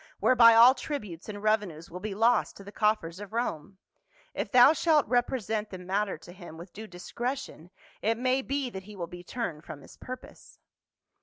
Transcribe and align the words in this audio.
177 0.19 0.21
whereby 0.25 0.55
all 0.67 0.73
tributes 0.73 1.29
and 1.29 1.43
revenues 1.43 1.91
will 1.91 1.99
be 1.99 2.15
lost 2.15 2.57
to 2.57 2.63
the 2.63 2.71
coffers 2.71 3.19
of 3.19 3.33
Rome: 3.33 3.77
if 4.33 4.51
thou 4.51 4.73
shalt 4.73 5.05
represent 5.05 5.69
the 5.69 5.77
matter 5.77 6.17
to 6.17 6.31
him 6.31 6.57
with 6.57 6.73
due 6.73 6.87
discretion, 6.87 7.69
it 8.01 8.17
may 8.17 8.41
be 8.41 8.71
that 8.71 8.81
he 8.85 8.95
will 8.95 9.05
be 9.05 9.23
turned 9.23 9.63
from 9.63 9.81
his 9.81 9.97
purpose." 9.97 10.57